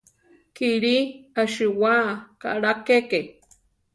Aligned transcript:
Kilí 0.55 0.95
asiwá 1.41 1.93
kaʼlá 2.41 2.71
keke. 2.85 3.19